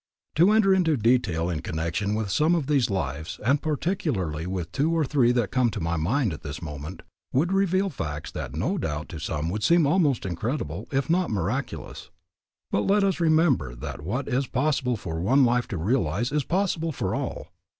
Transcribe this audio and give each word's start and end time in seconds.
To 0.33 0.49
enter 0.49 0.73
into 0.73 0.97
detail 0.97 1.47
in 1.47 1.59
connection 1.59 2.15
with 2.15 2.31
some 2.31 2.55
of 2.55 2.65
these 2.65 2.89
lives, 2.89 3.39
and 3.45 3.61
particularly 3.61 4.47
with 4.47 4.71
two 4.71 4.91
or 4.91 5.05
three 5.05 5.31
that 5.33 5.51
come 5.51 5.69
to 5.69 5.79
my 5.79 5.95
mind 5.95 6.33
at 6.33 6.41
this 6.41 6.59
moment, 6.59 7.03
would 7.33 7.53
reveal 7.53 7.91
facts 7.91 8.31
that 8.31 8.55
no 8.55 8.79
doubt 8.79 9.09
to 9.09 9.19
some 9.19 9.47
would 9.51 9.61
seem 9.61 9.85
almost 9.85 10.25
incredible 10.25 10.87
if 10.91 11.07
not 11.07 11.29
miraculous. 11.29 12.09
But 12.71 12.87
let 12.87 13.03
us 13.03 13.19
remember 13.19 13.75
that 13.75 14.01
what 14.01 14.27
is 14.27 14.47
possible 14.47 14.97
for 14.97 15.21
one 15.21 15.45
life 15.45 15.67
to 15.67 15.77
realize 15.77 16.31
is 16.31 16.43
possible 16.45 16.91
for 16.91 17.13
all. 17.13 17.49